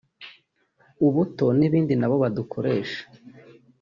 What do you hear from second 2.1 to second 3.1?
badukoresha